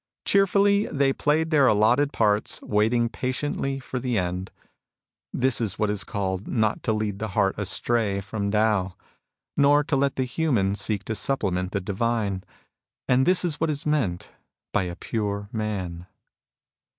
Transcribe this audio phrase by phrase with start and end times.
[0.25, 4.49] Cheerfully they played their allotted parts, waiting patiently for the end.
[5.31, 8.95] This is what is called not to lead the heart astray from Tao,
[9.55, 12.43] nor to let the human seek to supplement the divine.
[13.07, 14.31] And this is what is meant
[14.73, 16.07] by a pure man.